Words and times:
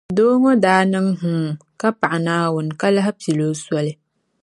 Doo 0.15 0.33
ŋɔ 0.41 0.51
daa 0.63 0.81
niŋ 0.91 1.05
hmm 1.21 1.47
ka 1.79 1.87
paɣi 1.99 2.17
Naawuni 2.25 2.71
ka 2.79 2.87
lahi 2.95 3.11
pili 3.21 3.43
o 3.51 3.53
soli 3.65 3.91